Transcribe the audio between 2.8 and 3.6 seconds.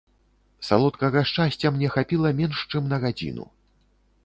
на гадзіну.